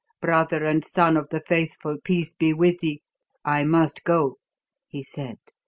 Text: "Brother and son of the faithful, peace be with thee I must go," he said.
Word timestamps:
"Brother 0.19 0.65
and 0.65 0.83
son 0.83 1.15
of 1.15 1.27
the 1.29 1.41
faithful, 1.47 1.99
peace 2.03 2.33
be 2.33 2.53
with 2.53 2.79
thee 2.79 3.03
I 3.45 3.65
must 3.65 4.03
go," 4.03 4.37
he 4.87 5.03
said. 5.03 5.37